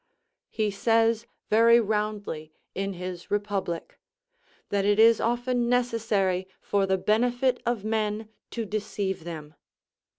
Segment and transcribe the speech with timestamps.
[0.49, 3.99] He says very roundly, in his Republic,
[4.69, 9.53] "That it is often necessary, for the benefit of men, to deceive them."